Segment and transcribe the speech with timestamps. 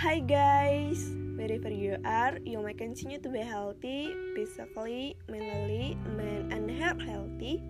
[0.00, 5.92] Hi guys, wherever you are, you may continue to be healthy, physically, mentally,
[6.48, 7.60] and heart healthy.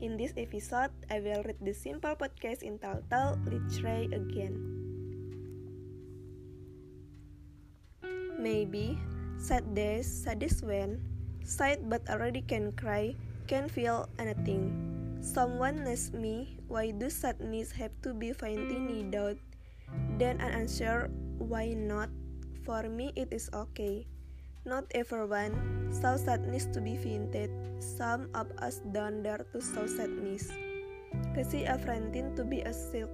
[0.00, 4.56] In this episode, I will read the simple podcast entitled Let's Try Again.
[8.40, 8.96] Maybe
[9.36, 11.04] sad days, saddest when
[11.44, 13.12] sad but already can cry,
[13.44, 14.72] can feel anything.
[15.20, 19.36] Someone asks me, why do sadness have to be faintly doubt?
[20.18, 22.08] Then I answer, why not?
[22.64, 24.06] For me, it is okay.
[24.64, 27.52] Not everyone saw sadness to be fainted.
[27.84, 30.48] Some of us don't dare to show sadness.
[31.36, 33.12] Cause a frightened to be a silk,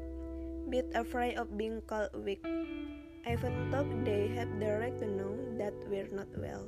[0.70, 2.46] bit afraid of being called weak.
[3.26, 6.64] Even though they have the right to know that we're not well.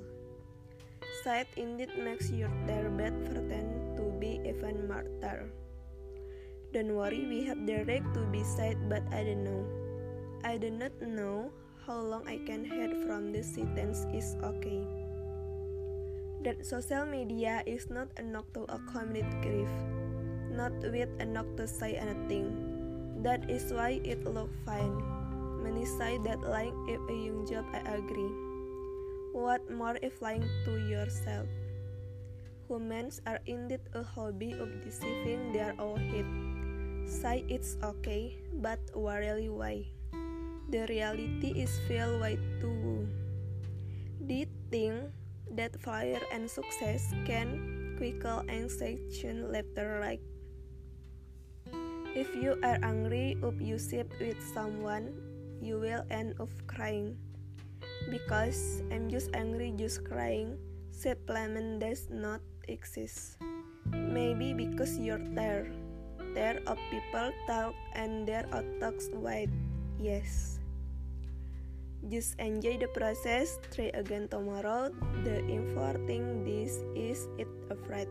[1.22, 5.46] Sad indeed makes your their bad pretend to be even martyr.
[6.74, 9.81] Don't worry, we have the right to be sad, but I don't know.
[10.42, 11.54] I do not know
[11.86, 14.82] how long I can hide from this sentence is okay.
[16.42, 19.70] That social media is not knock to accommodate grief,
[20.50, 22.58] not with knock to say anything.
[23.22, 24.98] That is why it look fine.
[25.62, 28.34] Many say that lying is a young job, I agree.
[29.30, 31.46] What more if lying to yourself?
[32.66, 36.26] Humans are indeed a hobby of deceiving their own head.
[37.06, 39.86] Say it's okay, but really why?
[40.72, 43.04] The reality is filled with two.
[44.24, 44.32] Do
[44.72, 45.12] think
[45.52, 50.24] that fire and success can quickly and sanction later like
[52.16, 55.12] if you are angry or you sit with someone,
[55.60, 57.16] you will end up crying.
[58.08, 60.56] Because I'm just angry, just crying,
[60.92, 63.36] supplement does not exist.
[63.92, 65.72] Maybe because you're there,
[66.32, 68.44] there of people talk and their
[68.80, 69.52] talks wide.
[70.00, 70.61] Yes.
[72.10, 74.90] Just enjoy the process, try again tomorrow.
[75.22, 78.10] The important this is it afraid.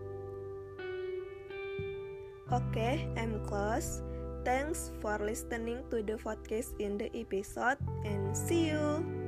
[2.51, 4.03] Okay, I'm close.
[4.43, 9.20] Thanks for listening to the podcast in the episode and see you.